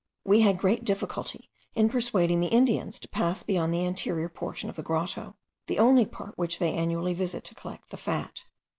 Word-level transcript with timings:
We 0.25 0.41
had 0.41 0.57
great 0.57 0.83
difficulty 0.83 1.51
in 1.75 1.87
persuading 1.87 2.41
the 2.41 2.47
Indians 2.47 2.97
to 3.01 3.07
pass 3.07 3.43
beyond 3.43 3.71
the 3.71 3.85
anterior 3.85 4.29
portion 4.29 4.67
of 4.67 4.75
the 4.75 4.81
grotto, 4.81 5.35
the 5.67 5.77
only 5.77 6.07
part 6.07 6.35
which 6.39 6.57
they 6.57 6.73
annually 6.73 7.13
visit 7.13 7.43
to 7.43 7.53
collect 7.53 7.91
the 7.91 7.97
fat. 7.97 8.41